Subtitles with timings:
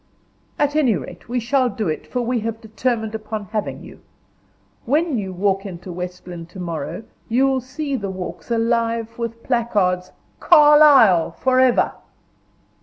[0.57, 3.99] "At any rate, we shall do it, for we have determined upon having you.
[4.85, 10.11] When you walk into West Lynne to morrow, you'll see the walks alive with placards,
[10.39, 11.91] 'Carlyle forever!